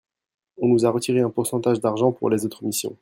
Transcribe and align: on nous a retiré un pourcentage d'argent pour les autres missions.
on 0.57 0.67
nous 0.67 0.83
a 0.83 0.89
retiré 0.89 1.19
un 1.19 1.29
pourcentage 1.29 1.79
d'argent 1.79 2.11
pour 2.11 2.31
les 2.31 2.43
autres 2.43 2.63
missions. 2.63 2.97